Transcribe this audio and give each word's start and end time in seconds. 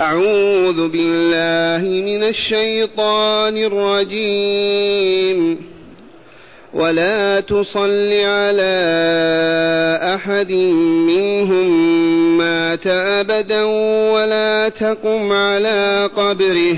أعوذ 0.00 0.88
بالله 0.88 1.88
من 1.88 2.22
الشيطان 2.22 3.56
الرجيم. 3.56 5.56
ولا 6.74 7.40
تصل 7.40 8.12
على 8.12 8.80
أحد 10.14 10.52
منهم 11.06 11.68
مات 12.38 12.86
أبدا 12.86 13.62
ولا 14.12 14.68
تقم 14.68 15.32
على 15.32 16.10
قبره. 16.16 16.76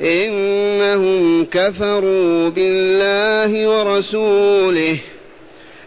إنهم 0.00 1.44
كفروا 1.44 2.48
بالله 2.48 3.68
ورسوله. 3.68 4.98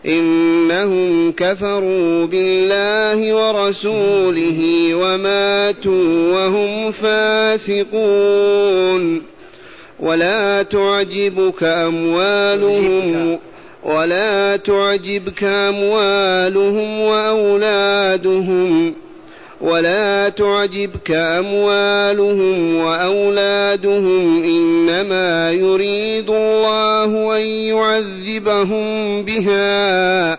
إنهم 0.08 1.32
كفروا 1.32 2.26
بالله 2.26 3.34
ورسوله 3.34 4.90
وماتوا 4.94 6.34
وهم 6.34 6.92
فاسقون. 6.92 8.58
ولا 10.00 10.64
تعجبك 10.64 11.64
أموالهم 11.64 13.40
ولا 13.84 14.56
تعجبك 14.56 15.44
أموالهم 15.44 17.02
وأولادهم. 17.02 18.94
ولا 19.62 20.30
تعجبك 20.30 21.12
أموالهم 21.12 22.76
وأولادهم 22.76 24.44
إنما 24.44 25.52
يريد 25.52 26.30
الله 26.30 27.38
أن 27.38 27.42
يعذبهم 27.42 29.24
بها. 29.26 30.38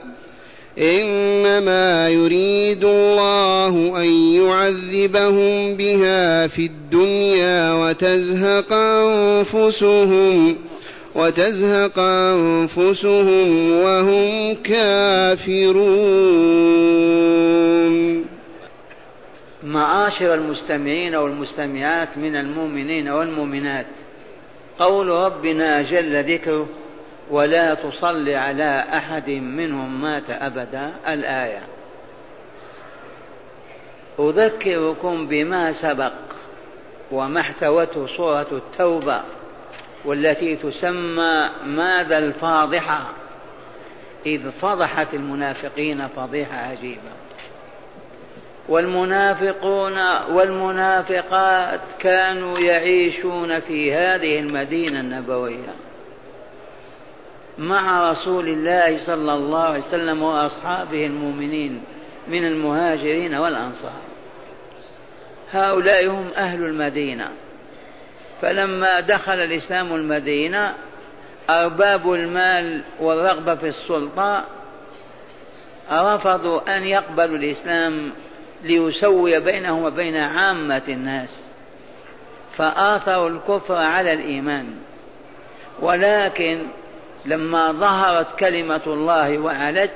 إنما 0.79 2.09
يريد 2.09 2.85
الله 2.85 4.03
أن 4.03 4.13
يعذبهم 4.13 5.75
بها 5.75 6.47
في 6.47 6.67
الدنيا 6.67 7.73
وتزهق 7.73 8.73
أنفسهم 8.73 10.57
وتزهق 11.15 11.99
أنفسهم 11.99 13.71
وهم 13.83 14.55
كافرون. 14.55 15.89
معاشر 19.69 20.35
المستمعين 20.35 21.15
والمستمعات 21.15 22.19
من 22.19 22.37
المؤمنين 22.37 23.09
والمؤمنات. 23.09 23.87
قول 24.79 25.09
ربنا 25.09 25.83
جل 25.83 26.35
ذكره 26.35 26.69
ولا 27.31 27.75
تصل 27.75 28.29
على 28.29 28.85
أحد 28.93 29.31
منهم 29.31 30.01
مات 30.01 30.31
أبدا 30.31 30.93
الآية. 31.09 31.63
أذكركم 34.19 35.27
بما 35.27 35.73
سبق 35.73 36.13
وما 37.11 37.41
احتوته 37.41 38.07
سورة 38.17 38.47
التوبة 38.53 39.23
والتي 40.05 40.57
تسمى 40.57 41.51
ماذا 41.67 42.19
الفاضحة؟ 42.19 43.13
إذ 44.27 44.51
فضحت 44.51 45.15
المنافقين 45.15 46.09
فضيحة 46.09 46.57
عجيبة. 46.57 47.28
والمنافقون 48.69 49.99
والمنافقات 50.31 51.81
كانوا 51.99 52.59
يعيشون 52.59 53.61
في 53.61 53.95
هذه 53.95 54.39
المدينة 54.39 55.01
النبوية 55.01 55.75
مع 57.59 58.11
رسول 58.11 58.49
الله 58.49 58.99
صلى 59.07 59.35
الله 59.35 59.63
عليه 59.63 59.79
وسلم 59.79 60.23
وأصحابه 60.23 61.07
المؤمنين 61.07 61.83
من 62.29 62.45
المهاجرين 62.45 63.35
والأنصار. 63.35 64.01
هؤلاء 65.53 66.07
هم 66.07 66.29
أهل 66.37 66.65
المدينة. 66.65 67.29
فلما 68.43 69.01
دخل 69.01 69.41
الإسلام 69.41 69.95
المدينة 69.95 70.75
أرباب 71.51 72.13
المال 72.13 72.83
والرغبة 73.01 73.55
في 73.55 73.67
السلطة 73.69 74.45
رفضوا 75.93 76.77
أن 76.77 76.85
يقبلوا 76.85 77.37
الإسلام 77.37 78.13
ليسوي 78.65 79.41
بينهم 79.41 79.85
وبين 79.85 80.17
عامة 80.17 80.83
الناس 80.89 81.41
فآثروا 82.57 83.29
الكفر 83.29 83.77
على 83.77 84.13
الإيمان. 84.13 84.67
ولكن 85.81 86.63
لما 87.27 87.73
ظهرت 87.73 88.39
كلمة 88.39 88.81
الله 88.87 89.39
وعلت 89.39 89.95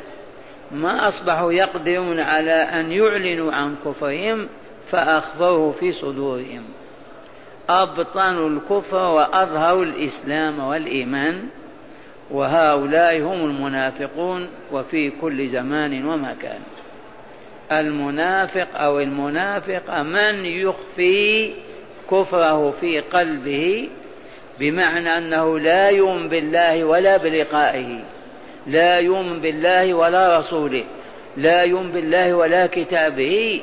ما 0.73 1.09
أصبحوا 1.09 1.53
يقدرون 1.53 2.21
على 2.21 2.53
أن 2.53 2.93
يعلنوا 2.93 3.53
عن 3.53 3.77
كفرهم 3.85 4.49
فأخفوه 4.91 5.73
في 5.73 5.93
صدورهم. 5.93 6.65
أبطنوا 7.69 8.49
الكفر 8.49 9.01
وأظهروا 9.01 9.85
الإسلام 9.85 10.61
والإيمان 10.61 11.49
وهؤلاء 12.31 13.21
هم 13.21 13.45
المنافقون 13.45 14.49
وفي 14.73 15.11
كل 15.11 15.49
زمان 15.49 16.07
ومكان. 16.07 16.61
المنافق 17.81 18.69
أو 18.75 19.01
المنافق 19.01 20.01
من 20.01 20.45
يخفي 20.47 21.53
كفره 22.11 22.71
في 22.81 23.01
قلبه 23.01 23.89
بمعنى 24.61 25.19
أنه 25.19 25.59
لا 25.59 25.89
يؤمن 25.89 26.29
بالله 26.29 26.85
ولا 26.85 27.17
بلقائه 27.17 28.01
لا 28.67 28.99
يؤمن 28.99 29.41
بالله 29.41 29.95
ولا 29.95 30.39
رسوله 30.39 30.85
لا 31.37 31.63
يؤمن 31.63 31.93
بالله 31.93 32.35
ولا 32.35 32.67
كتابه 32.67 33.63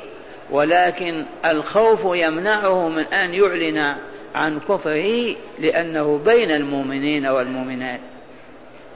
ولكن 0.50 1.24
الخوف 1.44 2.00
يمنعه 2.04 2.88
من 2.88 3.04
أن 3.04 3.34
يعلن 3.34 3.96
عن 4.34 4.60
كفره 4.60 5.36
لأنه 5.58 6.18
بين 6.18 6.50
المؤمنين 6.50 7.26
والمؤمنات. 7.26 8.00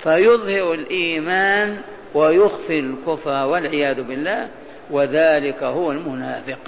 فيظهر 0.02 0.74
الإيمان 0.74 1.80
ويخفي 2.14 2.78
الكفر 2.78 3.46
والعياذ 3.46 4.02
بالله. 4.02 4.48
وذلك 4.90 5.62
هو 5.62 5.92
المنافق. 5.92 6.58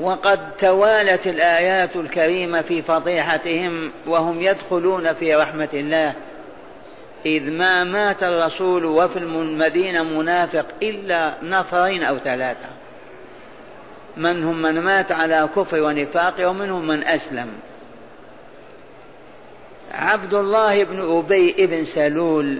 وقد 0.00 0.56
توالت 0.56 1.26
الآيات 1.26 1.96
الكريمة 1.96 2.62
في 2.62 2.82
فضيحتهم 2.82 3.90
وهم 4.06 4.42
يدخلون 4.42 5.12
في 5.14 5.34
رحمة 5.34 5.68
الله. 5.74 6.14
إذ 7.26 7.50
ما 7.50 7.84
مات 7.84 8.22
الرسول 8.22 8.84
وفي 8.84 9.18
المدينة 9.18 10.02
منافق 10.02 10.66
إلا 10.82 11.34
نفرين 11.42 12.02
أو 12.02 12.18
ثلاثة. 12.18 12.68
منهم 14.16 14.62
من 14.62 14.80
مات 14.80 15.12
على 15.12 15.48
كفر 15.56 15.82
ونفاق 15.82 16.48
ومنهم 16.50 16.86
من 16.86 17.04
أسلم. 17.04 17.48
عبد 19.92 20.34
الله 20.34 20.84
بن 20.84 21.18
أبي 21.18 21.66
بن 21.66 21.84
سلول 21.84 22.58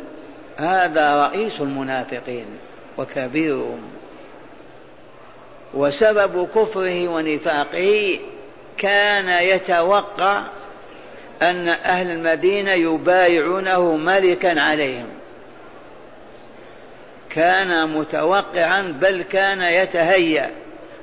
هذا 0.60 1.26
رئيس 1.26 1.60
المنافقين 1.60 2.46
وكبيرهم 2.98 3.80
وسبب 5.74 6.48
كفره 6.54 7.08
ونفاقه 7.08 8.18
كان 8.78 9.28
يتوقع 9.28 10.42
أن 11.42 11.68
أهل 11.68 12.10
المدينة 12.10 12.70
يبايعونه 12.70 13.96
ملكا 13.96 14.60
عليهم. 14.60 15.08
كان 17.30 17.88
متوقعا 17.88 18.82
بل 19.00 19.22
كان 19.22 19.62
يتهيأ 19.62 20.50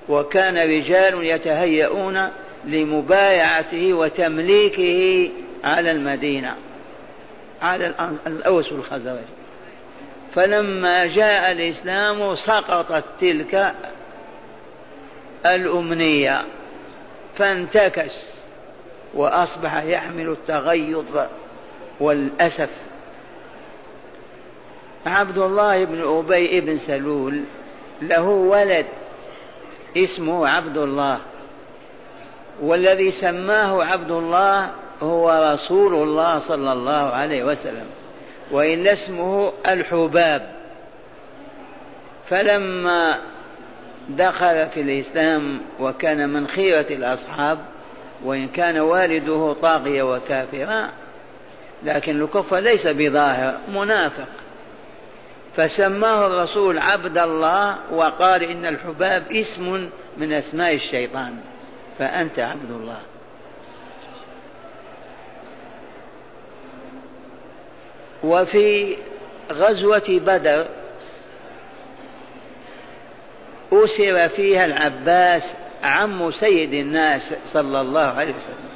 وكان 0.09 0.57
رجال 0.57 1.23
يتهيئون 1.25 2.29
لمبايعته 2.65 3.93
وتمليكه 3.93 5.29
على 5.63 5.91
المدينة. 5.91 6.55
على 7.61 8.09
الأوس 8.27 8.71
والخزرج. 8.71 9.36
فلما 10.37 11.05
جاء 11.05 11.51
الإسلام 11.51 12.35
سقطت 12.35 13.03
تلك 13.21 13.73
الأمنية 15.45 16.45
فانتكس 17.37 18.11
وأصبح 19.13 19.83
يحمل 19.83 20.29
التغيظ 20.29 21.05
والأسف. 21.99 22.69
عبد 25.05 25.37
الله 25.37 25.85
بن 25.85 26.17
أبي 26.17 26.61
بن 26.61 26.77
سلول 26.77 27.43
له 28.01 28.23
ولد 28.23 28.85
اسمه 29.97 30.47
عبد 30.47 30.77
الله 30.77 31.19
والذي 32.61 33.11
سماه 33.11 33.83
عبد 33.83 34.11
الله 34.11 34.71
هو 35.01 35.53
رسول 35.53 35.93
الله 35.93 36.39
صلى 36.39 36.73
الله 36.73 37.11
عليه 37.13 37.43
وسلم. 37.43 37.96
وإن 38.51 38.87
اسمه 38.87 39.53
الحباب. 39.67 40.51
فلما 42.29 43.17
دخل 44.09 44.67
في 44.69 44.81
الإسلام 44.81 45.61
وكان 45.79 46.29
من 46.29 46.47
خيرة 46.47 46.85
الأصحاب 46.89 47.59
وإن 48.23 48.47
كان 48.47 48.79
والده 48.79 49.55
طاغية 49.61 50.03
وكافرا 50.03 50.89
لكن 51.83 52.21
الكفر 52.21 52.57
ليس 52.59 52.87
بظاهر 52.87 53.57
منافق. 53.73 54.27
فسماه 55.55 56.27
الرسول 56.27 56.77
عبد 56.79 57.17
الله 57.17 57.77
وقال 57.91 58.43
إن 58.43 58.65
الحباب 58.65 59.31
اسم 59.31 59.89
من 60.17 60.33
أسماء 60.33 60.75
الشيطان 60.75 61.35
فأنت 61.99 62.39
عبد 62.39 62.71
الله. 62.71 62.99
وفي 68.23 68.97
غزوة 69.51 70.03
بدر 70.25 70.67
أسر 73.73 74.29
فيها 74.29 74.65
العباس 74.65 75.53
عم 75.83 76.31
سيد 76.31 76.73
الناس 76.73 77.33
صلى 77.45 77.81
الله 77.81 78.01
عليه 78.01 78.33
وسلم. 78.33 78.67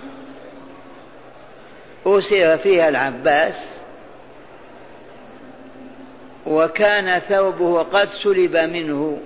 أسر 2.05 2.57
فيها 2.57 2.89
العباس 2.89 3.81
وكان 6.47 7.19
ثوبه 7.19 7.83
قد 7.83 8.09
سلب 8.09 8.57
منه 8.57 9.19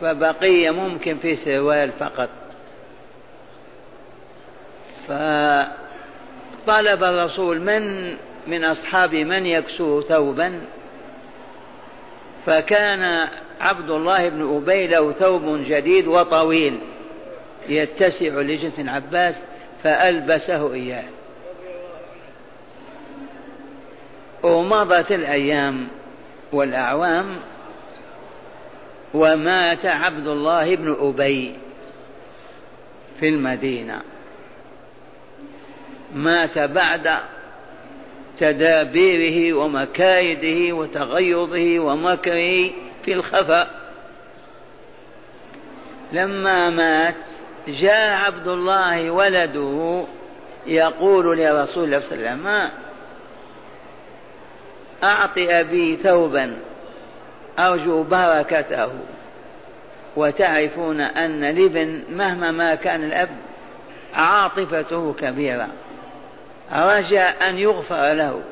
فبقي 0.00 0.70
ممكن 0.70 1.18
في 1.18 1.36
سروال 1.36 1.92
فقط. 1.92 2.28
فطلب 5.08 7.04
الرسول 7.04 7.60
من 7.60 8.16
من 8.46 8.64
أصحاب 8.64 9.14
من 9.14 9.46
يكسوه 9.46 10.02
ثوبا. 10.02 10.60
فكان 12.46 13.28
عبد 13.60 13.90
الله 13.90 14.28
بن 14.28 14.56
أبي 14.56 14.86
له 14.86 15.12
ثوب 15.12 15.64
جديد 15.68 16.06
وطويل 16.06 16.80
يتسع 17.68 18.26
لجنة 18.26 18.92
عباس 18.92 19.34
فألبسه 19.84 20.74
إياه. 20.74 21.04
ومضت 24.42 25.12
الأيام 25.12 25.88
والأعوام 26.52 27.36
ومات 29.14 29.86
عبد 29.86 30.26
الله 30.26 30.76
بن 30.76 30.96
أبي 31.00 31.54
في 33.20 33.28
المدينة. 33.28 34.02
مات 36.14 36.58
بعد 36.58 37.18
تدابيره 38.38 39.56
ومكايده 39.56 40.76
وتغيظه 40.76 41.78
ومكره 41.78 42.70
في 43.04 43.12
الخفاء 43.12 43.70
لما 46.12 46.70
مات 46.70 47.16
جاء 47.68 48.24
عبد 48.24 48.48
الله 48.48 49.10
ولده 49.10 50.04
يقول 50.66 51.38
لرسول 51.38 51.84
الله 51.84 52.00
صلى 52.00 52.14
الله 52.14 52.28
عليه 52.30 52.36
وسلم 52.36 52.70
أعط 55.04 55.38
أبي 55.38 55.96
ثوبا 55.96 56.56
أرجو 57.58 58.02
بركته. 58.02 58.90
وتعرفون 60.16 61.00
أن 61.00 61.44
الابن 61.44 62.02
مهما 62.10 62.50
ما 62.50 62.74
كان 62.74 63.04
الأب 63.04 63.28
عاطفته 64.14 65.14
كبيرة. 65.18 65.68
رجا 66.72 67.48
أن 67.48 67.58
يغفر 67.58 68.12
له. 68.12 68.42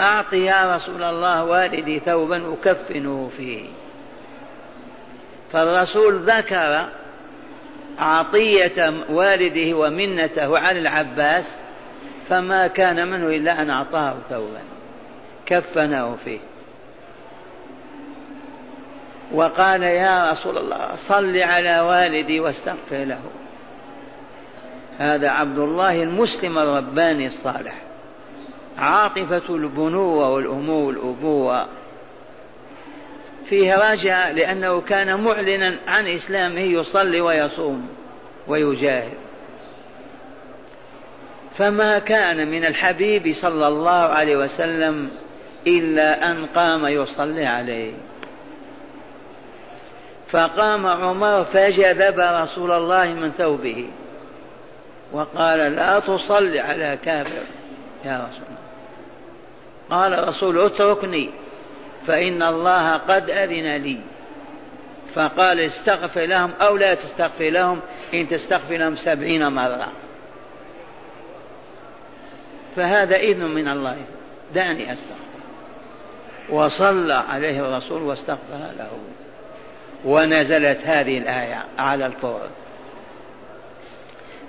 أعط 0.00 0.32
يا 0.32 0.76
رسول 0.76 1.02
الله 1.02 1.44
والدي 1.44 1.98
ثوبا 1.98 2.54
أكفنه 2.54 3.30
فيه. 3.36 3.64
فالرسول 5.52 6.18
ذكر 6.18 6.88
عطية 7.98 8.92
والده 9.08 9.76
ومنته 9.76 10.58
على 10.58 10.78
العباس 10.78 11.44
فما 12.28 12.66
كان 12.66 13.08
منه 13.08 13.26
إلا 13.26 13.62
أن 13.62 13.70
أعطاه 13.70 14.16
ثوبا 14.30 14.60
كفنه 15.46 16.16
فيه. 16.24 16.38
وقال 19.32 19.82
يا 19.82 20.32
رسول 20.32 20.58
الله 20.58 20.96
صل 20.96 21.36
على 21.36 21.80
والدي 21.80 22.40
واستغفر 22.40 23.04
له. 23.04 23.20
هذا 25.00 25.30
عبد 25.30 25.58
الله 25.58 26.02
المسلم 26.02 26.58
الرباني 26.58 27.26
الصالح. 27.26 27.82
عاطفة 28.78 29.54
البنوة 29.54 30.28
والأمو 30.28 30.86
والأبوة 30.86 31.66
فيه 33.48 33.92
رجع 33.92 34.28
لأنه 34.28 34.80
كان 34.80 35.24
معلنا 35.24 35.76
عن 35.86 36.06
إسلامه 36.06 36.60
يصلي 36.60 37.20
ويصوم 37.20 37.88
ويجاهد. 38.48 39.14
فما 41.58 41.98
كان 41.98 42.50
من 42.50 42.64
الحبيب 42.64 43.34
صلى 43.34 43.68
الله 43.68 43.90
عليه 43.90 44.36
وسلم 44.36 45.10
إلا 45.66 46.30
أن 46.30 46.46
قام 46.46 46.86
يصلي 46.86 47.46
عليه. 47.46 47.92
فقام 50.30 50.86
عمر 50.86 51.44
فجذب 51.44 52.18
رسول 52.18 52.72
الله 52.72 53.12
من 53.12 53.30
ثوبه. 53.30 53.88
وقال 55.12 55.58
لا 55.58 55.98
تصل 55.98 56.58
على 56.58 56.98
كافر. 57.04 57.42
يا 58.04 58.28
رسول 58.28 58.42
الله. 58.48 58.60
قال 59.90 60.14
الرسول 60.14 60.58
اتركني 60.58 61.30
فإن 62.06 62.42
الله 62.42 62.96
قد 62.96 63.30
أذن 63.30 63.76
لي. 63.76 64.00
فقال 65.14 65.60
استغفر 65.60 66.20
لهم 66.20 66.50
أو 66.60 66.76
لا 66.76 66.94
تستغفر 66.94 67.50
لهم 67.50 67.80
إن 68.14 68.28
تستغفر 68.28 68.76
لهم 68.76 68.96
سبعين 68.96 69.48
مرة. 69.48 69.92
فهذا 72.76 73.16
إذن 73.16 73.44
من 73.44 73.68
الله. 73.68 73.96
دعني 74.54 74.92
أستغفر. 74.92 75.14
وصلى 76.50 77.24
عليه 77.28 77.60
الرسول 77.60 78.02
واستغفر 78.02 78.70
له. 78.78 78.90
ونزلت 80.04 80.80
هذه 80.84 81.18
الآية 81.18 81.64
على 81.78 82.06
الفور 82.06 82.40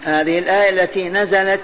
هذه 0.04 0.40
الآية 0.40 0.70
التي 0.70 1.10
نزلت 1.10 1.62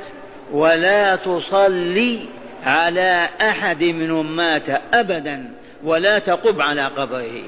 ولا 0.52 1.16
تصلي 1.16 2.26
على 2.66 3.28
أحد 3.42 3.84
منهم 3.84 4.36
مات 4.36 4.70
أبدا 4.94 5.52
ولا 5.84 6.20
تقب 6.20 6.62
على 6.62 6.86
قبره. 6.86 7.44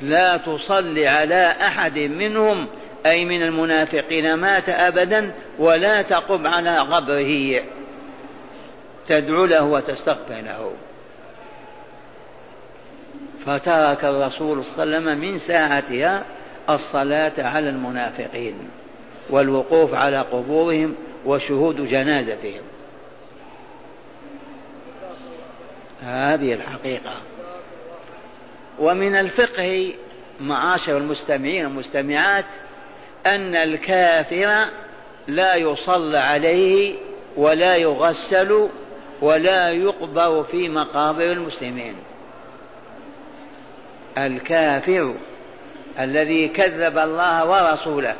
لا 0.00 0.36
تصلي 0.36 1.08
على 1.08 1.54
أحد 1.60 1.98
منهم 1.98 2.66
أي 3.06 3.24
من 3.24 3.42
المنافقين 3.42 4.34
مات 4.34 4.68
أبدا 4.68 5.32
ولا 5.58 6.02
تقم 6.02 6.46
على 6.46 6.78
قبره. 6.78 7.62
تدعو 9.08 9.44
له 9.44 9.62
وتستغفر 9.62 10.34
له. 10.34 10.72
فترك 13.46 14.04
الرسول 14.04 14.64
صلى 14.64 14.82
الله 14.82 14.96
عليه 14.96 15.06
وسلم 15.06 15.18
من 15.18 15.38
ساعتها 15.38 16.24
الصلاة 16.70 17.32
على 17.38 17.68
المنافقين 17.68 18.54
والوقوف 19.30 19.94
على 19.94 20.20
قبورهم 20.20 20.94
وشهود 21.26 21.88
جنازتهم. 21.88 22.62
هذه 26.02 26.52
الحقيقة. 26.52 27.14
ومن 28.78 29.16
الفقه 29.16 29.94
معاشر 30.40 30.96
المستمعين 30.96 31.66
والمستمعات 31.66 32.44
أن 33.26 33.54
الكافر 33.54 34.68
لا 35.28 35.54
يصلى 35.54 36.18
عليه 36.18 36.94
ولا 37.36 37.76
يغسل 37.76 38.68
ولا 39.20 39.70
يقبر 39.70 40.42
في 40.42 40.68
مقابر 40.68 41.32
المسلمين. 41.32 41.94
الكافر 44.18 45.14
الذي 46.00 46.48
كذب 46.48 46.98
الله 46.98 47.46
ورسوله. 47.46 48.16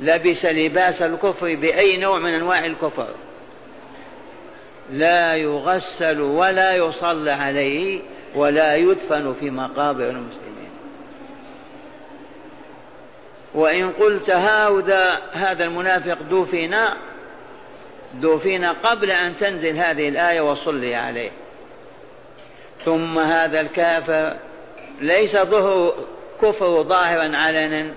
لبس 0.00 0.44
لباس 0.44 1.02
الكفر 1.02 1.54
بأي 1.54 1.96
نوع 1.96 2.18
من 2.18 2.34
أنواع 2.34 2.66
الكفر. 2.66 3.08
لا 4.90 5.34
يغسل 5.34 6.20
ولا 6.20 6.74
يصلى 6.74 7.30
عليه 7.30 8.00
ولا 8.34 8.76
يدفن 8.76 9.34
في 9.40 9.50
مقابر 9.50 10.10
المسلمين. 10.10 10.70
وإن 13.54 13.90
قلت 13.90 14.30
هذا 14.30 15.20
هذا 15.32 15.64
المنافق 15.64 16.18
دفن 16.22 16.74
دفن 18.14 18.64
قبل 18.64 19.10
أن 19.10 19.36
تنزل 19.36 19.76
هذه 19.76 20.08
الآية 20.08 20.40
وصلي 20.40 20.94
عليه. 20.94 21.30
ثم 22.84 23.18
هذا 23.18 23.60
الكافر 23.60 24.36
ليس 25.00 25.36
ظهر 25.36 25.94
كفر 26.42 26.82
ظاهرا 26.82 27.36
علنا 27.36 27.90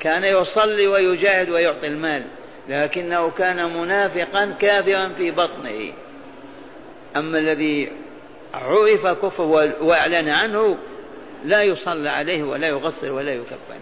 كان 0.00 0.24
يصلي 0.24 0.86
ويجاهد 0.86 1.50
ويعطي 1.50 1.86
المال 1.86 2.24
لكنه 2.68 3.30
كان 3.30 3.80
منافقا 3.80 4.56
كافرا 4.60 5.12
في 5.14 5.30
بطنه. 5.30 5.92
أما 7.16 7.38
الذي 7.38 7.92
عرف 8.54 9.06
كفر 9.06 9.42
وأعلن 9.80 10.28
عنه 10.28 10.76
لا 11.44 11.62
يصلى 11.62 12.10
عليه 12.10 12.42
ولا 12.42 12.66
يغسل 12.66 13.10
ولا 13.10 13.34
يكفن 13.34 13.80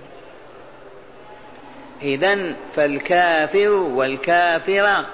إذا 2.02 2.54
فالكافر 2.76 3.70
والكافرة 3.70 5.06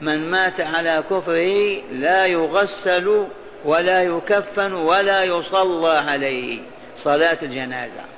من 0.00 0.30
مات 0.30 0.60
على 0.60 1.04
كفره 1.10 1.82
لا 1.92 2.26
يغسل 2.26 3.26
ولا 3.64 4.02
يكفن 4.02 4.72
ولا 4.72 5.24
يصلى 5.24 5.88
عليه. 5.88 6.60
صلاة 7.04 7.38
الجنازة. 7.42 8.15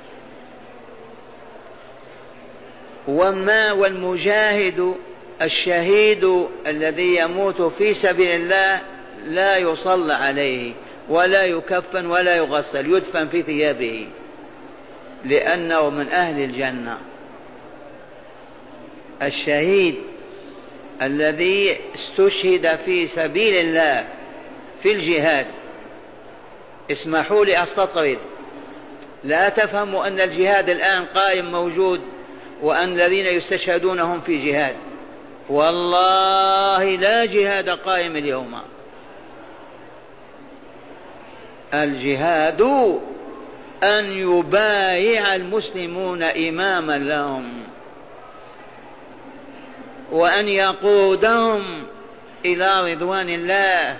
وما 3.07 3.71
والمجاهد 3.71 4.95
الشهيد 5.41 6.47
الذي 6.67 7.15
يموت 7.15 7.61
في 7.61 7.93
سبيل 7.93 8.29
الله 8.29 8.81
لا 9.25 9.57
يصلى 9.57 10.13
عليه 10.13 10.73
ولا 11.09 11.43
يكفن 11.43 12.05
ولا 12.05 12.35
يغسل 12.35 12.95
يدفن 12.95 13.27
في 13.27 13.43
ثيابه 13.43 14.07
لأنه 15.25 15.89
من 15.89 16.09
أهل 16.09 16.43
الجنة. 16.43 16.97
الشهيد 19.21 19.95
الذي 21.01 21.77
استشهد 21.95 22.79
في 22.85 23.07
سبيل 23.07 23.55
الله 23.55 24.07
في 24.83 24.91
الجهاد 24.91 25.45
اسمحوا 26.91 27.45
لي 27.45 27.63
أستطرد. 27.63 28.19
لا 29.23 29.49
تفهموا 29.49 30.07
أن 30.07 30.19
الجهاد 30.19 30.69
الآن 30.69 31.05
قائم 31.05 31.51
موجود 31.51 32.01
وأن 32.61 32.93
الذين 32.93 33.25
يستشهدون 33.25 33.99
هم 33.99 34.21
في 34.21 34.37
جهاد. 34.37 34.75
والله 35.49 36.83
لا 36.95 37.25
جهاد 37.25 37.69
قائم 37.69 38.15
اليوم. 38.15 38.61
الجهاد 41.73 42.61
أن 43.83 44.05
يبايع 44.05 45.35
المسلمون 45.35 46.23
إماما 46.23 46.97
لهم. 46.97 47.63
وأن 50.11 50.47
يقودهم 50.47 51.83
إلى 52.45 52.93
رضوان 52.93 53.29
الله 53.29 53.97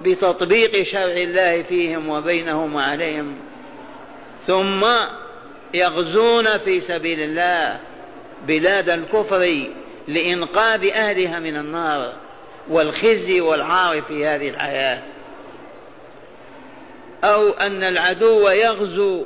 بتطبيق 0.00 0.82
شرع 0.82 1.16
الله 1.16 1.62
فيهم 1.62 2.08
وبينهم 2.08 2.74
وعليهم. 2.74 3.36
ثم 4.46 4.84
يغزون 5.74 6.58
في 6.58 6.80
سبيل 6.80 7.20
الله 7.20 7.80
بلاد 8.46 8.90
الكفر 8.90 9.66
لإنقاذ 10.08 10.86
أهلها 10.86 11.38
من 11.38 11.56
النار 11.56 12.12
والخزي 12.68 13.40
والعار 13.40 14.02
في 14.02 14.26
هذه 14.26 14.48
الحياة. 14.48 15.02
أو 17.24 17.50
أن 17.50 17.82
العدو 17.82 18.48
يغزو 18.48 19.24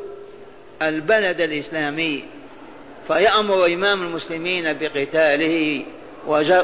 البلد 0.82 1.40
الإسلامي 1.40 2.24
فيأمر 3.06 3.66
إمام 3.66 4.02
المسلمين 4.02 4.78
بقتاله 4.80 5.84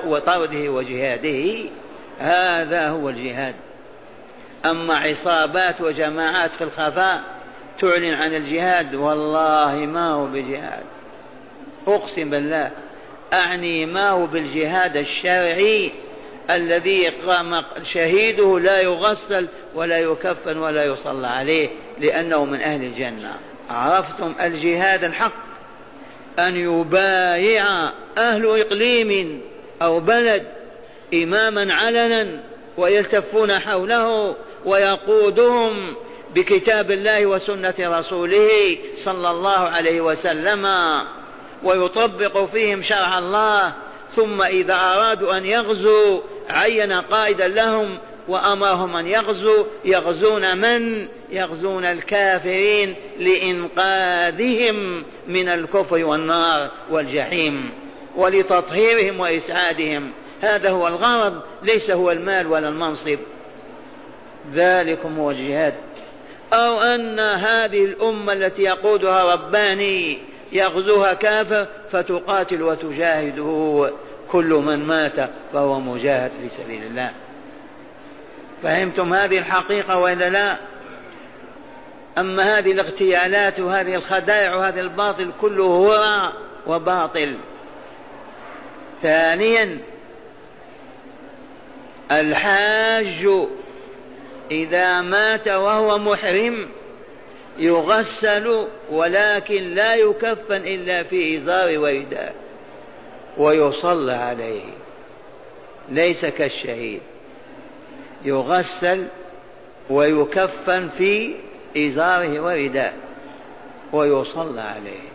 وطرده 0.04 0.68
وجهاده. 0.68 1.70
هذا 2.18 2.88
هو 2.88 3.08
الجهاد. 3.08 3.54
أما 4.64 4.96
عصابات 4.96 5.80
وجماعات 5.80 6.50
في 6.50 6.64
الخفاء 6.64 7.33
تعلن 7.80 8.14
عن 8.14 8.34
الجهاد 8.34 8.94
والله 8.94 9.74
ما 9.74 10.14
هو 10.14 10.26
بجهاد. 10.26 10.84
أقسم 11.86 12.30
بالله 12.30 12.70
أعني 13.32 13.86
ما 13.86 14.10
هو 14.10 14.26
بالجهاد 14.26 14.96
الشرعي 14.96 15.92
الذي 16.50 17.08
قام 17.08 17.64
شهيده 17.94 18.60
لا 18.60 18.80
يغسل 18.80 19.48
ولا 19.74 19.98
يكفن 19.98 20.58
ولا 20.58 20.84
يصلى 20.84 21.26
عليه 21.26 21.68
لأنه 21.98 22.44
من 22.44 22.60
أهل 22.60 22.84
الجنة. 22.84 23.34
عرفتم 23.70 24.34
الجهاد 24.40 25.04
الحق؟ 25.04 25.44
أن 26.38 26.56
يبايع 26.56 27.64
أهل 28.18 28.60
إقليم 28.60 29.40
أو 29.82 30.00
بلد 30.00 30.46
إماما 31.14 31.74
علنا 31.74 32.40
ويلتفون 32.76 33.52
حوله 33.52 34.36
ويقودهم 34.64 35.94
بكتاب 36.34 36.90
الله 36.90 37.26
وسنة 37.26 37.74
رسوله 37.78 38.78
صلى 38.96 39.30
الله 39.30 39.58
عليه 39.58 40.00
وسلم 40.00 40.66
ويطبق 41.62 42.44
فيهم 42.44 42.82
شرع 42.82 43.18
الله 43.18 43.72
ثم 44.16 44.42
إذا 44.42 44.74
أرادوا 44.74 45.36
أن 45.36 45.46
يغزوا 45.46 46.20
عين 46.50 46.92
قائدا 46.92 47.48
لهم 47.48 47.98
وأمرهم 48.28 48.96
أن 48.96 49.06
يغزوا 49.06 49.64
يغزون 49.84 50.58
من؟ 50.58 51.08
يغزون 51.30 51.84
الكافرين 51.84 52.94
لإنقاذهم 53.18 55.04
من 55.28 55.48
الكفر 55.48 56.04
والنار 56.04 56.70
والجحيم 56.90 57.70
ولتطهيرهم 58.16 59.20
وإسعادهم. 59.20 60.10
هذا 60.40 60.70
هو 60.70 60.88
الغرض 60.88 61.40
ليس 61.62 61.90
هو 61.90 62.10
المال 62.10 62.46
ولا 62.46 62.68
المنصب. 62.68 63.18
ذلكم 64.54 65.18
هو 65.18 65.30
الجهاد. 65.30 65.74
أو 66.52 66.80
أن 66.80 67.20
هذه 67.20 67.84
الأمة 67.84 68.32
التي 68.32 68.62
يقودها 68.62 69.34
رباني 69.34 70.18
يغزوها 70.52 71.14
كافة 71.14 71.68
فتقاتل 71.90 72.62
وتجاهده 72.62 73.90
كل 74.30 74.54
من 74.66 74.86
مات 74.86 75.30
فهو 75.52 75.80
مجاهد 75.80 76.30
في 76.30 76.62
سبيل 76.62 76.82
الله. 76.82 77.10
فهمتم 78.62 79.14
هذه 79.14 79.38
الحقيقة 79.38 79.98
وإلا 79.98 80.30
لا؟ 80.30 80.56
أما 82.18 82.58
هذه 82.58 82.72
الاغتيالات 82.72 83.60
وهذه 83.60 83.94
الخدائع 83.94 84.54
وهذا 84.54 84.80
الباطل 84.80 85.30
كله 85.40 85.64
هو 85.64 86.32
وباطل. 86.66 87.36
ثانيا 89.02 89.78
الحاج 92.12 93.28
إذا 94.50 95.00
مات 95.00 95.48
وهو 95.48 95.98
محرم 95.98 96.68
يغسل 97.58 98.66
ولكن 98.90 99.74
لا 99.74 99.94
يكفن 99.94 100.56
إلا 100.56 101.02
في 101.02 101.38
إزار 101.38 101.78
ورداء 101.78 102.34
ويصلى 103.38 104.12
عليه. 104.12 104.64
ليس 105.88 106.24
كالشهيد. 106.24 107.00
يغسل 108.24 109.06
ويكفن 109.90 110.88
في 110.88 111.34
إزاره 111.76 112.40
ورداء 112.40 112.94
ويصلى 113.92 114.60
عليه. 114.60 115.14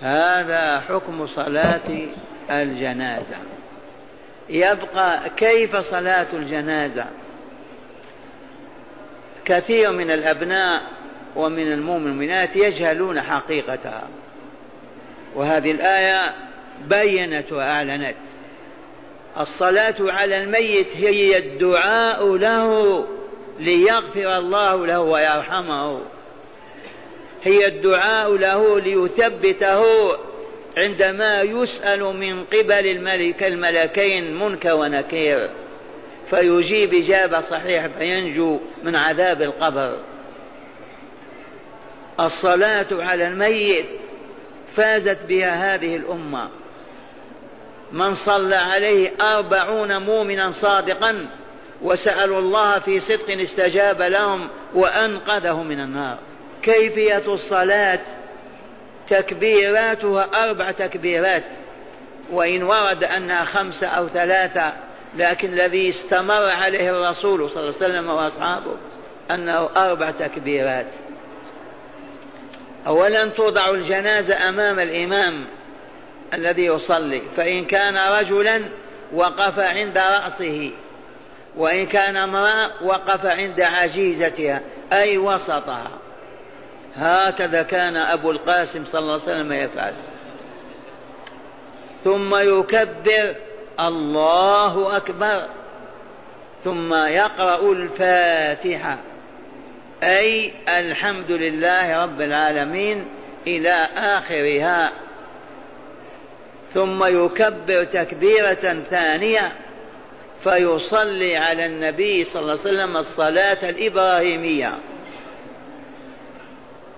هذا 0.00 0.80
حكم 0.80 1.26
صلاة 1.26 1.90
الجنازة. 2.50 3.36
يبقى 4.48 5.30
كيف 5.36 5.76
صلاة 5.76 6.26
الجنازة؟ 6.32 7.04
كثير 9.44 9.92
من 9.92 10.10
الأبناء 10.10 10.82
ومن 11.36 11.72
المؤمنات 11.72 12.56
يجهلون 12.56 13.20
حقيقتها. 13.20 14.08
وهذه 15.34 15.70
الآية 15.70 16.34
بينت 16.88 17.52
وأعلنت. 17.52 18.16
الصلاة 19.40 19.94
على 20.00 20.36
الميت 20.36 20.96
هي 20.96 21.38
الدعاء 21.38 22.36
له 22.36 23.06
ليغفر 23.58 24.36
الله 24.36 24.86
له 24.86 25.00
ويرحمه. 25.00 26.00
هي 27.42 27.66
الدعاء 27.66 28.36
له 28.36 28.80
ليثبته 28.80 29.82
عندما 30.76 31.42
يسأل 31.42 32.02
من 32.02 32.44
قبل 32.44 32.86
الملك 32.86 33.42
الملكين 33.42 34.38
منكر 34.38 34.74
ونكير 34.74 35.50
فيجيب 36.30 36.94
إجابة 36.94 37.40
صحيحة 37.40 37.88
فينجو 37.88 38.60
من 38.82 38.96
عذاب 38.96 39.42
القبر. 39.42 39.98
الصلاة 42.20 42.86
على 42.90 43.28
الميت 43.28 43.86
فازت 44.76 45.18
بها 45.28 45.74
هذه 45.74 45.96
الأمة. 45.96 46.48
من 47.92 48.14
صلى 48.14 48.56
عليه 48.56 49.12
أربعون 49.20 50.02
مؤمنا 50.02 50.52
صادقا 50.52 51.26
وسألوا 51.82 52.38
الله 52.38 52.78
في 52.78 53.00
صدق 53.00 53.40
استجاب 53.40 54.02
لهم 54.02 54.48
وأنقذه 54.74 55.62
من 55.62 55.80
النار. 55.80 56.18
كيفية 56.62 57.34
الصلاة؟ 57.34 58.00
تكبيراتها 59.08 60.44
أربع 60.44 60.70
تكبيرات 60.70 61.44
وإن 62.30 62.62
ورد 62.62 63.04
أنها 63.04 63.44
خمسة 63.44 63.86
أو 63.86 64.08
ثلاثة 64.08 64.72
لكن 65.16 65.52
الذي 65.52 65.90
استمر 65.90 66.50
عليه 66.50 66.90
الرسول 66.90 67.50
صلى 67.50 67.62
الله 67.62 67.74
عليه 67.74 67.86
وسلم 67.86 68.08
وأصحابه 68.08 68.76
أنه 69.30 69.68
أربع 69.76 70.10
تكبيرات. 70.10 70.86
أولا 72.86 73.24
توضع 73.24 73.70
الجنازة 73.70 74.48
أمام 74.48 74.80
الإمام 74.80 75.46
الذي 76.34 76.64
يصلي 76.64 77.22
فإن 77.36 77.64
كان 77.64 77.96
رجلا 78.20 78.62
وقف 79.12 79.58
عند 79.58 79.98
رأسه 79.98 80.70
وإن 81.56 81.86
كان 81.86 82.16
امرأة 82.16 82.70
وقف 82.82 83.26
عند 83.26 83.60
عجيزتها 83.60 84.60
أي 84.92 85.18
وسطها. 85.18 85.90
هكذا 86.98 87.62
كان 87.62 87.96
أبو 87.96 88.30
القاسم 88.30 88.84
صلى 88.84 89.00
الله 89.00 89.12
عليه 89.12 89.22
وسلم 89.22 89.52
يفعل. 89.52 89.92
ثم 92.04 92.36
يكبر 92.36 93.34
الله 93.80 94.96
أكبر. 94.96 95.48
ثم 96.64 96.94
يقرأ 96.94 97.72
الفاتحة. 97.72 98.98
أي 100.02 100.52
الحمد 100.68 101.30
لله 101.30 102.04
رب 102.04 102.20
العالمين 102.20 103.06
إلى 103.46 103.88
آخرها. 103.96 104.92
ثم 106.74 107.24
يكبر 107.24 107.84
تكبيرة 107.84 108.82
ثانية. 108.90 109.52
فيصلي 110.44 111.36
على 111.36 111.66
النبي 111.66 112.24
صلى 112.24 112.42
الله 112.42 112.52
عليه 112.52 112.60
وسلم 112.60 112.96
الصلاة 112.96 113.70
الإبراهيمية. 113.70 114.78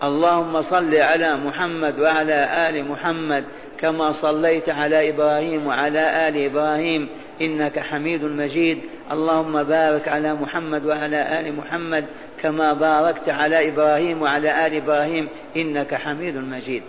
اللهم 0.03 0.63
صل 0.63 0.95
على 0.95 1.37
محمد 1.37 1.99
وعلى 1.99 2.69
آل 2.69 2.89
محمد 2.89 3.45
كما 3.81 4.13
صليت 4.13 4.69
على 4.69 5.09
إبراهيم 5.09 5.67
وعلى 5.67 6.29
آل 6.29 6.45
إبراهيم 6.45 7.09
إنك 7.41 7.79
حميد 7.79 8.25
مجيد. 8.25 8.79
اللهم 9.11 9.63
بارك 9.63 10.09
على 10.09 10.35
محمد 10.35 10.87
وعلى 10.87 11.41
آل 11.41 11.57
محمد 11.57 12.05
كما 12.43 12.73
باركت 12.73 13.29
على 13.29 13.69
إبراهيم 13.69 14.23
وعلى 14.23 14.67
آل 14.67 14.75
إبراهيم 14.75 15.29
إنك 15.57 15.95
حميد 15.95 16.37
مجيد. 16.37 16.83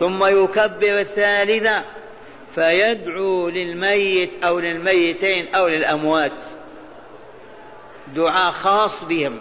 ثم 0.00 0.24
يكبر 0.24 0.98
الثالثة 0.98 1.82
فيدعو 2.54 3.48
للميت 3.48 4.44
أو 4.44 4.60
للميتين 4.60 5.54
أو 5.54 5.68
للأموات. 5.68 6.32
دعاء 8.14 8.52
خاص 8.52 9.04
بهم. 9.04 9.38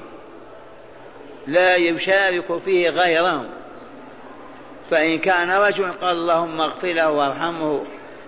لا 1.49 1.75
يشارك 1.75 2.61
فيه 2.65 2.89
غيرهم 2.89 3.45
فإن 4.91 5.19
كان 5.19 5.51
رجل 5.51 5.91
قال 5.91 6.15
اللهم 6.17 6.61
اغفر 6.61 6.87
له 6.87 7.09
وارحمه 7.09 7.83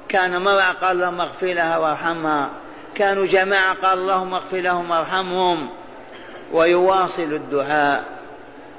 كان 0.10 0.42
مرأة 0.42 0.72
قال 0.72 0.92
اللهم 0.98 1.22
اغفر 1.22 1.48
لها 1.48 1.78
وارحمها 1.78 2.50
كانوا 2.96 3.25
جماعة 3.25 3.74
قال 3.74 4.00
اللهم 4.00 4.34
اغفر 4.34 4.58
لهم 4.58 4.92
وارحمهم 4.92 5.70
ويواصل 6.54 7.34
الدعاء 7.34 8.04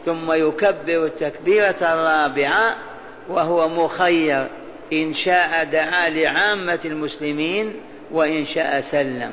ثم 0.07 0.33
يكبر 0.33 1.05
التكبيرة 1.05 1.77
الرابعة 1.81 2.77
وهو 3.29 3.69
مخير 3.69 4.49
إن 4.93 5.15
شاء 5.15 5.65
دعا 5.65 6.09
لعامة 6.09 6.79
المسلمين 6.85 7.75
وإن 8.11 8.47
شاء 8.47 8.81
سلم. 8.81 9.33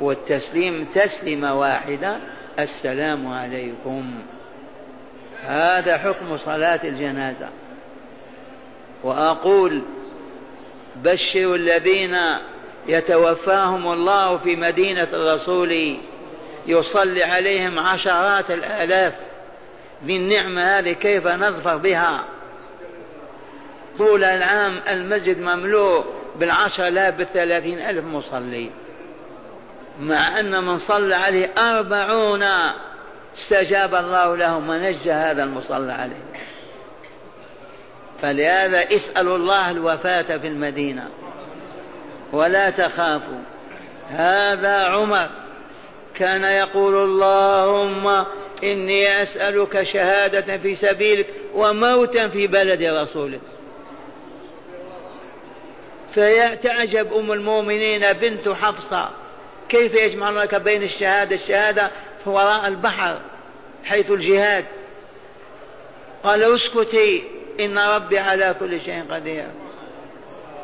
والتسليم 0.00 0.84
تسلمة 0.94 1.58
واحدة. 1.58 2.16
السلام 2.58 3.32
عليكم. 3.32 4.14
هذا 5.46 5.98
حكم 5.98 6.38
صلاة 6.38 6.80
الجنازة. 6.84 7.48
وأقول 9.04 9.82
بشروا 10.96 11.56
الذين 11.56 12.16
يتوفاهم 12.86 13.92
الله 13.92 14.38
في 14.38 14.56
مدينة 14.56 15.08
الرسول 15.12 15.96
يصلي 16.66 17.22
عليهم 17.24 17.78
عشرات 17.78 18.50
الآلاف 18.50 19.14
بالنعمة 20.02 20.62
هذه 20.62 20.92
كيف 20.92 21.26
نظفر 21.26 21.76
بها؟ 21.76 22.24
طول 23.98 24.24
العام 24.24 24.82
المسجد 24.88 25.38
مملوء 25.38 26.04
بالعشر 26.36 26.88
لا 26.88 27.10
بالثلاثين 27.10 27.78
ألف 27.78 28.04
مصلي. 28.04 28.70
مع 30.00 30.40
أن 30.40 30.64
من 30.64 30.78
صلى 30.78 31.14
عليه 31.14 31.50
أربعون 31.58 32.44
استجاب 33.36 33.94
الله 33.94 34.36
لهم 34.36 34.68
ونجى 34.68 35.12
هذا 35.12 35.44
المصلى 35.44 35.92
عليه. 35.92 36.22
فلهذا 38.22 38.80
اسألوا 38.80 39.36
الله 39.36 39.70
الوفاة 39.70 40.36
في 40.38 40.46
المدينة. 40.46 41.08
ولا 42.32 42.70
تخافوا. 42.70 43.42
هذا 44.10 44.88
عمر 44.88 45.28
كان 46.14 46.44
يقول 46.44 46.94
اللهم 46.94 48.24
إني 48.62 49.22
أسألك 49.22 49.82
شهادة 49.82 50.58
في 50.58 50.76
سبيلك 50.76 51.26
وموتا 51.54 52.28
في 52.28 52.46
بلد 52.46 52.82
رسولك. 52.82 53.40
فيتعجب 56.14 57.12
أم 57.12 57.32
المؤمنين 57.32 58.12
بنت 58.12 58.48
حفصة. 58.48 59.23
كيف 59.68 59.94
يجمع 59.94 60.30
لك 60.30 60.54
بين 60.54 60.82
الشهادة؟ 60.82 61.36
الشهادة 61.36 61.90
وراء 62.26 62.68
البحر 62.68 63.20
حيث 63.84 64.10
الجهاد. 64.10 64.64
قال 66.24 66.42
اسكتي 66.42 67.24
إن 67.60 67.78
ربي 67.78 68.18
على 68.18 68.56
كل 68.60 68.80
شيء 68.80 69.04
قدير. 69.10 69.46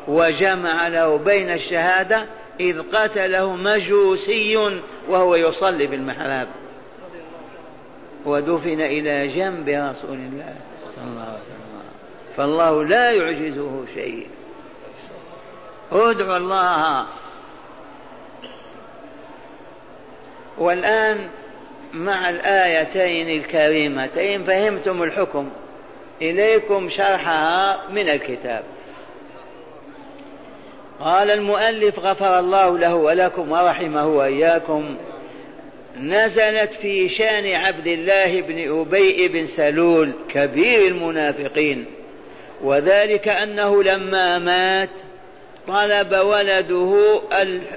وجمع 0.07 0.87
له 0.87 1.17
بين 1.17 1.51
الشهادة 1.51 2.25
إذ 2.59 2.81
قتله 2.81 3.55
مجوسي 3.55 4.81
وهو 5.07 5.35
يصلي 5.35 5.87
في 5.87 5.95
المحراب 5.95 6.47
ودفن 8.25 8.81
إلى 8.81 9.27
جنب 9.27 9.69
رسول 9.69 10.17
الله 10.17 10.55
صلى 10.95 11.03
الله 11.03 11.21
عليه 11.21 11.31
وسلم. 11.31 11.83
فالله 12.37 12.83
لا 12.83 13.11
يعجزه 13.11 13.85
شيء. 13.93 14.27
ادعوا 15.91 16.37
الله 16.37 17.05
والآن 20.61 21.27
مع 21.93 22.29
الآيتين 22.29 23.29
الكريمتين 23.29 24.43
فهمتم 24.43 25.03
الحكم. 25.03 25.49
إليكم 26.21 26.89
شرحها 26.89 27.89
من 27.89 28.09
الكتاب. 28.09 28.63
قال 30.99 31.31
المؤلف 31.31 31.99
غفر 31.99 32.39
الله 32.39 32.77
له 32.77 32.95
ولكم 32.95 33.51
ورحمه 33.51 34.07
وإياكم. 34.07 34.97
نزلت 35.97 36.73
في 36.73 37.09
شأن 37.09 37.47
عبد 37.65 37.87
الله 37.87 38.41
بن 38.41 38.79
أبي 38.79 39.27
بن 39.27 39.45
سلول 39.45 40.13
كبير 40.29 40.87
المنافقين. 40.87 41.85
وذلك 42.63 43.27
أنه 43.27 43.83
لما 43.83 44.37
مات 44.37 44.89
طلب 45.67 46.13
ولده 46.13 47.21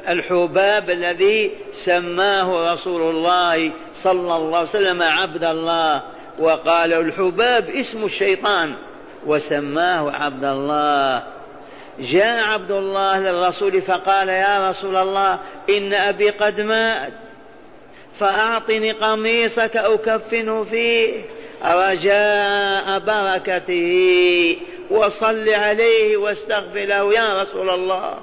الحباب 0.09 0.91
الذي 0.91 1.51
سماه 1.85 2.73
رسول 2.73 3.03
الله 3.03 3.73
صلى 4.03 4.37
الله 4.37 4.59
عليه 4.59 4.69
وسلم 4.69 5.03
عبد 5.03 5.45
الله. 5.45 6.03
وقال 6.39 6.93
الحباب 6.93 7.71
اسم 7.71 8.05
الشيطان 8.05 8.75
وسماه 9.27 10.11
عبد 10.11 10.45
الله. 10.45 11.23
جاء 11.99 12.45
عبد 12.49 12.71
الله 12.71 13.19
للرسول 13.19 13.83
فقال 13.83 14.29
يا 14.29 14.71
رسول 14.71 14.97
الله 14.97 15.39
إن 15.71 15.95
أبي 15.95 16.31
قد 16.31 16.61
مات 16.61 17.13
فأعطني 18.19 18.93
قميصك 18.93 19.77
أكفنه 19.77 20.65
فيه. 20.65 21.23
رجاء 21.65 22.99
بركته. 22.99 24.57
وصل 24.91 25.49
عليه 25.49 26.17
واستغفر 26.17 26.85
له 26.85 27.15
يا 27.15 27.41
رسول 27.41 27.71
الله. 27.71 28.15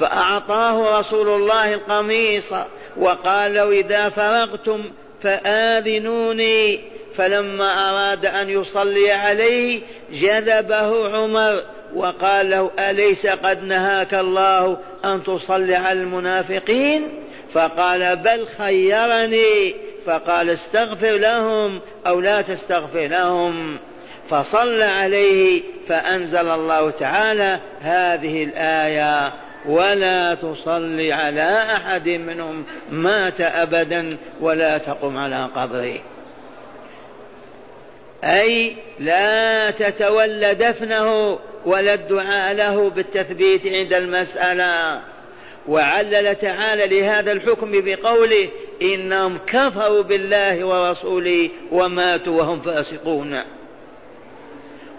فأعطاه 0.00 1.00
رسول 1.00 1.28
الله 1.28 1.74
القميص 1.74 2.52
وقال 2.96 3.54
له 3.54 3.70
إذا 3.70 4.08
فرغتم 4.08 4.90
فآذنوني. 5.22 6.80
فلما 7.16 7.90
أراد 7.90 8.26
أن 8.26 8.50
يصلي 8.50 9.12
عليه 9.12 9.80
جذبه 10.12 11.08
عمر 11.16 11.62
وقال 11.94 12.50
له 12.50 12.70
أليس 12.78 13.26
قد 13.26 13.62
نهاك 13.64 14.14
الله 14.14 14.78
أن 15.04 15.22
تصلي 15.22 15.74
على 15.74 16.00
المنافقين؟ 16.00 17.08
فقال 17.54 18.16
بل 18.16 18.46
خيرني. 18.58 19.85
فقال 20.06 20.50
استغفر 20.50 21.12
لهم 21.12 21.80
أو 22.06 22.20
لا 22.20 22.42
تستغفر 22.42 23.06
لهم. 23.06 23.78
فصلى 24.30 24.84
عليه 24.84 25.62
فأنزل 25.88 26.48
الله 26.50 26.90
تعالى 26.90 27.60
هذه 27.80 28.44
الآية 28.44 29.32
ولا 29.66 30.34
تصلي 30.34 31.12
على 31.12 31.66
أحد 31.72 32.08
منهم 32.08 32.64
مات 32.90 33.40
أبدا 33.40 34.16
ولا 34.40 34.78
تقم 34.78 35.16
على 35.16 35.50
قبره. 35.56 35.98
أي 38.24 38.76
لا 38.98 39.70
تتولى 39.70 40.54
دفنه 40.54 41.38
ولا 41.64 41.94
الدعاء 41.94 42.54
له 42.54 42.90
بالتثبيت 42.90 43.66
عند 43.66 43.94
المسألة. 43.94 45.00
وعلل 45.68 46.34
تعالى 46.34 47.00
لهذا 47.00 47.32
الحكم 47.32 47.70
بقوله 47.72 48.48
إنهم 48.82 49.38
كفروا 49.46 50.02
بالله 50.02 50.64
ورسوله 50.64 51.50
وماتوا 51.72 52.38
وهم 52.38 52.60
فاسقون. 52.60 53.40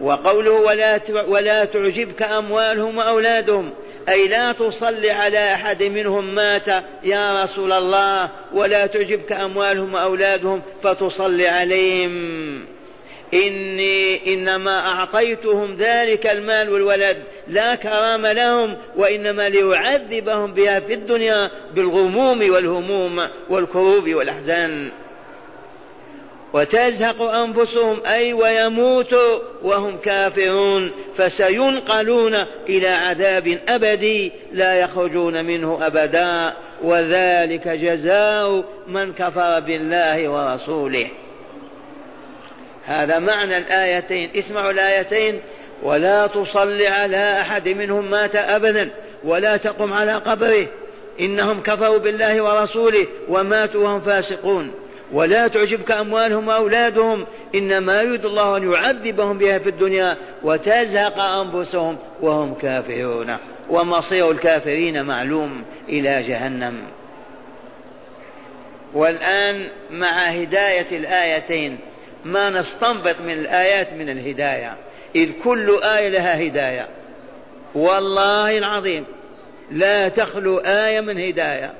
وقوله 0.01 0.51
ولا 0.51 1.01
ولا 1.27 1.65
تعجبك 1.65 2.21
أموالهم 2.21 2.97
وأولادهم 2.97 3.73
أي 4.09 4.27
لا 4.27 4.51
تصلي 4.51 5.11
على 5.11 5.53
أحد 5.53 5.83
منهم 5.83 6.35
مات 6.35 6.67
يا 7.03 7.43
رسول 7.43 7.71
الله 7.71 8.29
ولا 8.53 8.85
تعجبك 8.85 9.31
أموالهم 9.31 9.93
وأولادهم 9.93 10.61
فتصلي 10.83 11.47
عليهم. 11.47 12.76
إني 13.33 14.33
إنما 14.33 14.79
أعطيتهم 14.87 15.75
ذلك 15.75 16.27
المال 16.27 16.69
والولد 16.69 17.17
لا 17.47 17.75
كرام 17.75 18.25
لهم 18.25 18.77
وإنما 18.95 19.49
ليعذبهم 19.49 20.53
بها 20.53 20.79
في 20.79 20.93
الدنيا 20.93 21.51
بالغموم 21.75 22.51
والهموم 22.51 23.27
والكروب 23.49 24.09
والأحزان. 24.09 24.89
وتزهق 26.53 27.21
أنفسهم 27.21 28.01
أي 28.05 28.33
ويموتوا 28.33 29.39
وهم 29.63 29.97
كافرون 29.97 30.91
فسينقلون 31.17 32.35
إلى 32.69 32.87
عذاب 32.87 33.57
أبدي 33.67 34.31
لا 34.53 34.79
يخرجون 34.79 35.45
منه 35.45 35.79
أبدا 35.81 36.53
وذلك 36.83 37.67
جزاء 37.67 38.63
من 38.87 39.13
كفر 39.13 39.59
بالله 39.59 40.29
ورسوله. 40.29 41.07
هذا 42.88 43.19
معنى 43.19 43.58
الآيتين 43.58 44.30
اسمعوا 44.36 44.71
الآيتين. 44.71 45.41
ولا 45.84 46.28
تصل 46.28 46.82
على 46.82 47.41
أحد 47.41 47.67
منهم 47.67 48.12
مات 48.12 48.36
أبدا 48.36 48.89
ولا 49.23 49.58
تقم 49.58 49.93
على 49.93 50.13
قبره. 50.13 50.67
إنهم 51.21 51.62
كفروا 51.62 51.97
بالله 51.97 52.41
ورسوله 52.41 53.08
وماتوا 53.30 53.84
وهم 53.84 54.02
فاسقون. 54.02 54.71
ولا 55.12 55.47
تعجبك 55.47 55.91
أموالهم 55.91 56.47
وأولادهم. 56.47 57.26
إنما 57.56 58.02
يريد 58.02 58.26
الله 58.26 58.58
أن 58.58 58.71
يعذبهم 58.71 59.38
بها 59.38 59.60
في 59.60 59.69
الدنيا 59.69 60.17
وتزهق 60.43 61.19
أنفسهم 61.19 61.97
وهم 62.21 62.54
كافرون. 62.54 63.38
ومصير 63.69 64.32
الكافرين 64.32 65.06
معلوم 65.06 65.63
إلى 65.89 66.23
جهنم. 66.23 66.78
والآن 68.93 69.67
مع 69.91 70.08
هداية 70.08 70.97
الآيتين. 70.97 71.78
ما 72.25 72.49
نستنبط 72.49 73.21
من 73.21 73.34
الآيات 73.34 73.93
من 73.93 74.10
الهداية. 74.10 74.77
إذ 75.15 75.32
كل 75.43 75.80
آية 75.84 76.10
لها 76.10 76.47
هداية. 76.47 76.88
والله 77.75 78.58
العظيم. 78.58 79.06
لا 79.71 80.10
تخلو 80.10 80.58
آية 80.58 81.01
من 81.01 81.19
هداية. 81.19 81.73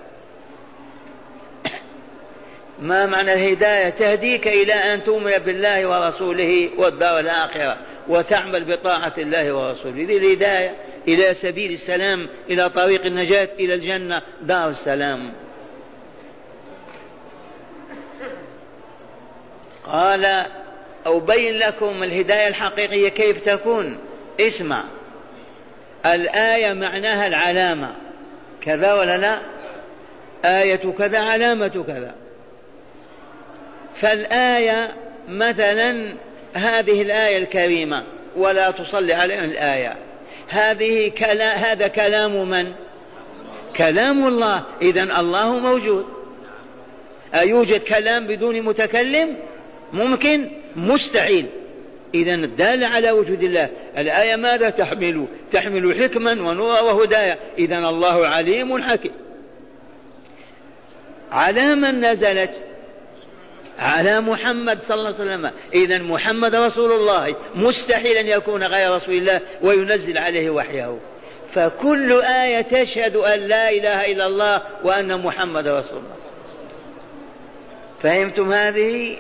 ما 2.80 3.06
معنى 3.06 3.34
الهداية؟ 3.34 3.90
تهديك 3.90 4.48
إلى 4.48 4.74
أن 4.74 5.04
تؤمن 5.04 5.38
بالله 5.38 5.88
ورسوله 5.88 6.70
والدار 6.78 7.20
الآخرة 7.20 7.78
وتعمل 8.08 8.78
بطاعة 8.78 9.14
الله 9.18 9.54
ورسوله. 9.54 10.04
هذه 10.04 10.18
الهداية 10.18 10.76
إلى 11.08 11.34
سبيل 11.34 11.72
السلام 11.72 12.30
إلى 12.50 12.70
طريق 12.70 13.06
النجاة 13.06 13.50
إلى 13.60 13.74
الجنة. 13.74 14.22
دار 14.42 14.70
السلام. 14.70 15.47
قال 19.92 20.46
أبين 21.06 21.54
لكم 21.54 22.04
الهداية 22.04 22.48
الحقيقية 22.48 23.10
كيف 23.10 23.50
تكون. 23.50 23.98
اسمع. 24.40 24.84
الآية 26.06 26.74
معناها 26.74 27.28
العلامة. 27.28 27.96
كذا 28.62 28.94
ولا 28.94 29.18
لا؟ 29.18 29.40
آية 30.46 30.94
كذا 30.98 31.20
علامة 31.20 31.84
كذا. 31.88 32.16
فالآية 34.02 34.94
مثلا 35.28 36.14
هذه 36.54 37.02
الآية 37.02 37.38
الكريمة 37.38 38.04
ولا 38.36 38.72
تصلي 38.72 39.14
عليهم 39.14 39.44
الآية. 39.44 39.96
هذه 40.50 41.10
كلا 41.10 41.54
هذا 41.54 41.88
كلام 41.88 42.50
من؟ 42.50 42.74
كلام 43.78 44.28
الله. 44.28 44.64
إذا 44.82 45.04
الله 45.04 45.60
موجود. 45.60 46.06
أيوجد 47.36 47.84
كلام 47.84 48.28
بدون 48.28 48.62
متكلم؟ 48.62 49.38
ممكن 49.94 50.50
مستحيل. 50.76 51.46
إذا 52.14 52.34
الدالة 52.34 52.88
على 52.88 53.12
وجود 53.12 53.44
الله. 53.44 53.70
الآية 53.98 54.36
ماذا 54.36 54.70
تحمل؟ 54.70 55.26
تحمل 55.52 56.04
حكما 56.04 56.32
ونورا 56.32 56.82
وهدايا 56.82 57.38
إذا 57.58 57.78
الله 57.78 58.28
عليم 58.28 58.84
حكيم. 58.84 59.12
على 61.32 61.76
من 61.76 62.06
نزلت؟ 62.06 62.52
على 63.80 64.22
محمد 64.22 64.82
صلى 64.84 64.96
الله 64.96 65.06
عليه 65.06 65.16
وسلم. 65.16 65.52
إذا 65.74 66.00
محمد 66.00 66.56
رسول 66.56 66.92
الله. 66.92 67.36
مستحيل 67.56 68.18
أن 68.18 68.28
يكون 68.28 68.64
غير 68.64 68.96
رسول 68.96 69.14
الله 69.14 69.42
وينزل 69.62 70.18
عليه 70.18 70.50
وحيه. 70.50 70.98
فكل 71.54 72.22
آية 72.22 72.62
تشهد 72.62 73.16
أن 73.16 73.40
لا 73.40 73.70
إله 73.70 74.12
إلا 74.12 74.26
الله 74.26 74.62
وأن 74.84 75.22
محمد 75.22 75.68
رسول 75.68 75.98
الله. 75.98 76.18
فهمتم 78.02 78.54
هذه؟ 78.54 79.18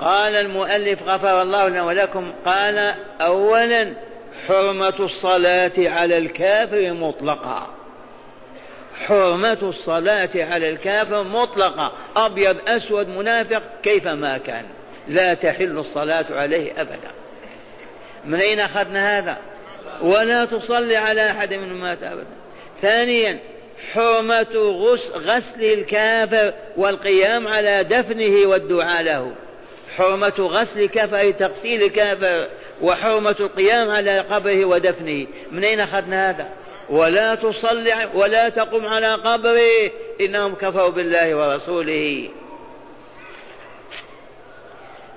قال 0.00 0.36
المؤلف 0.36 1.02
غفر 1.02 1.42
الله 1.42 1.68
لنا 1.68 1.82
ولكم 1.82 2.32
قال 2.46 2.94
أولا 3.20 3.92
حرمة 4.48 4.94
الصلاة 5.00 5.72
على 5.78 6.18
الكافر 6.18 6.92
مطلقا 6.92 7.76
حرمة 9.06 9.58
الصلاة 9.62 10.30
على 10.34 10.68
الكافر 10.68 11.22
مطلقة. 11.22 11.92
أبيض 12.16 12.56
أسود 12.68 13.08
منافق 13.08 13.62
كيفما 13.82 14.38
كان. 14.38 14.64
لا 15.08 15.34
تحل 15.34 15.78
الصلاة 15.78 16.24
عليه 16.30 16.80
أبدا. 16.80 17.10
من 18.24 18.40
أين 18.40 18.60
أخذنا 18.60 19.18
هذا؟ 19.18 19.36
ولا 20.02 20.44
تصلي 20.44 20.96
على 20.96 21.30
أحد 21.30 21.54
منهم 21.54 21.80
مات 21.80 22.02
أبدا. 22.02 22.26
ثانيا 22.82 23.38
حرمة 23.92 24.56
غسل 25.14 25.64
الكافر 25.64 26.52
والقيام 26.76 27.48
على 27.48 27.84
دفنه 27.84 28.48
والدعاء 28.48 29.02
له. 29.02 29.32
حرمة 29.96 30.34
غسل 30.38 30.86
كفر 30.86 31.30
تغسيل 31.30 31.86
كافر 31.86 32.48
وحرمة 32.82 33.36
القيام 33.40 33.90
على 33.90 34.18
قبره 34.18 34.64
ودفنه. 34.64 35.26
من 35.50 35.64
أين 35.64 35.80
أخذنا 35.80 36.30
هذا؟ 36.30 36.48
ولا 36.90 37.34
تصلي 37.34 38.10
ولا 38.14 38.48
تقم 38.48 38.86
على 38.86 39.14
قبره. 39.14 39.90
إنهم 40.20 40.54
كفروا 40.54 40.88
بالله 40.88 41.34
ورسوله. 41.34 42.28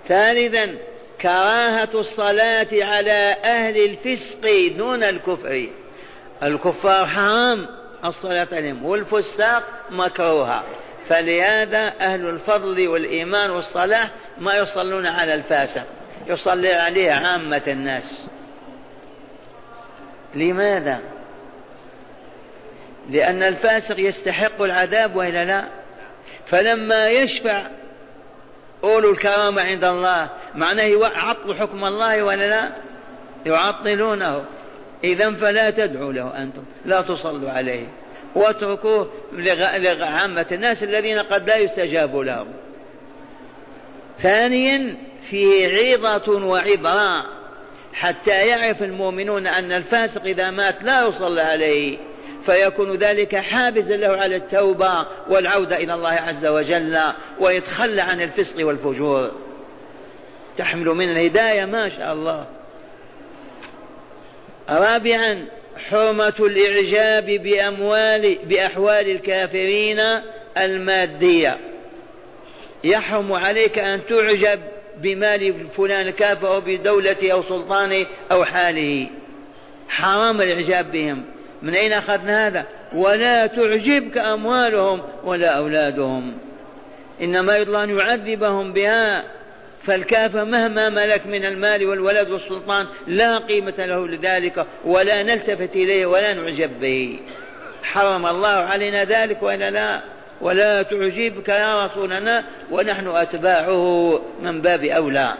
ثالثا 0.08 0.76
كراهة 1.22 1.90
الصلاة 1.94 2.68
على 2.74 3.36
أهل 3.44 3.78
الفسق 3.86 4.74
دون 4.78 5.04
الكفر. 5.04 5.68
الكفار 6.44 7.06
حرام 7.06 7.68
الصلاة 8.06 8.48
عليهم. 8.52 8.86
والفساق 8.86 9.64
مكروها 9.90 10.64
فلهذا 11.10 11.94
أهل 12.02 12.30
الفضل 12.30 12.88
والإيمان 12.88 13.50
والصلاح 13.50 14.10
ما 14.38 14.58
يصلون 14.58 15.08
على 15.08 15.34
الفاسق. 15.34 15.86
يصلي 16.28 16.74
عليه 16.74 17.12
عامة 17.12 17.62
الناس. 17.68 18.04
لماذا؟ 20.36 21.00
لأن 23.10 23.44
الفاسق 23.44 24.00
يستحق 24.00 24.62
العذاب 24.62 25.16
وإلا 25.16 25.46
لا؟ 25.46 25.66
فلما 26.50 27.08
يشفع 27.08 27.62
أولو 28.84 29.12
الكرامة 29.12 29.62
عند 29.62 29.84
الله 29.84 30.30
معناه 30.56 30.84
يعطل 30.84 31.56
حكم 31.56 31.86
الله 31.86 32.24
ولا 32.24 32.48
لا؟ 32.48 32.70
يعطلونه. 33.46 34.46
إذا 35.04 35.34
فلا 35.34 35.70
تدعوا 35.70 36.14
له 36.14 36.38
أنتم 36.38 36.64
لا 36.86 37.02
تصلوا 37.02 37.52
عليه. 37.52 37.88
واتركوه 38.36 39.10
لعامة 39.34 40.46
الناس 40.52 40.84
الذين 40.84 41.20
قد 41.20 41.50
لا 41.50 41.58
يستجاب 41.58 42.16
لهم 42.16 42.48
ثانيا 44.22 44.98
فيه 45.30 45.68
عظة 45.68 46.46
وعبرة 46.46 47.26
حتى 47.94 48.48
يعرف 48.48 48.84
المؤمنون 48.84 49.48
أن 49.48 49.72
الفاسق 49.72 50.24
إذا 50.24 50.50
مات 50.50 50.84
لا 50.84 51.08
يصلى 51.08 51.42
عليه 51.42 51.98
فيكون 52.46 52.96
ذلك 52.98 53.36
حافزا 53.36 53.98
له 53.98 54.08
على 54.08 54.36
التوبة 54.36 55.06
والعودة 55.30 55.78
إلى 55.78 55.94
الله 55.94 56.10
عز 56.10 56.46
وجل 56.46 57.00
ويتخلى 57.40 58.02
عن 58.02 58.22
الفسق 58.22 58.66
والفجور 58.68 59.32
تحمل 60.58 60.86
من 60.86 61.10
الهداية 61.10 61.66
ما 61.66 61.90
شاء 61.90 62.14
الله 62.14 62.46
رابعا 64.70 65.46
حرمة 65.80 66.34
الإعجاب 66.40 67.26
بأموال 67.26 68.38
بأحوال 68.44 69.12
الكافرين 69.12 70.00
المادية. 70.58 71.58
يحرم 72.84 73.34
عليك 73.34 73.80
أن 73.80 74.02
تعجب 74.06 74.60
بمال 74.98 75.68
فلان 75.78 76.10
كافر 76.10 76.48
أو 76.48 76.62
بدولته 76.62 77.32
أو 77.32 77.44
سلطانه 77.44 78.06
أو 78.32 78.46
حاله. 78.46 79.08
حرام 79.90 80.42
الإعجاب 80.42 80.92
بهم. 80.92 81.24
من 81.62 81.76
أين 81.76 81.94
أخذنا 81.94 82.48
هذا؟ 82.48 82.66
ولا 82.94 83.48
تعجبك 83.48 84.18
أموالهم 84.18 85.02
ولا 85.24 85.48
أولادهم. 85.48 86.38
إنما 87.22 87.58
الله 87.58 87.84
أن 87.84 87.98
يعذبهم 87.98 88.74
بها 88.74 89.39
فالكافر 89.86 90.46
مهما 90.46 90.90
ملك 90.90 91.28
من 91.28 91.46
المال 91.46 91.86
والولد 91.86 92.30
والسلطان 92.30 92.88
لا 93.08 93.38
قيمة 93.38 93.74
له 93.78 94.08
لذلك 94.08 94.66
ولا 94.86 95.24
نلتفت 95.24 95.76
إليه 95.76 96.06
ولا 96.06 96.34
نعجب 96.34 96.80
به. 96.80 97.20
حرم 97.84 98.26
الله 98.26 98.48
علينا 98.48 99.04
ذلك 99.04 99.44
وإلا 99.44 99.70
لا؟ 99.72 100.02
ولا 100.42 100.82
تعجبك 100.82 101.50
يا 101.50 101.84
رسولنا 101.84 102.44
ونحن 102.72 103.08
أتباعه 103.08 104.22
من 104.42 104.62
باب 104.62 104.84
أولى. 104.84 105.34